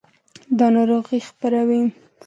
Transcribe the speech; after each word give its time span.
دا 0.57 0.67
ناروغۍ 0.75 1.19
خپروي. 1.29 1.81